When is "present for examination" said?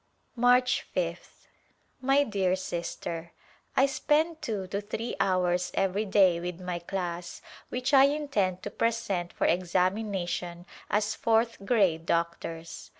8.71-10.65